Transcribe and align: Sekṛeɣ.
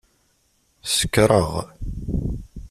Sekṛeɣ. 0.95 1.51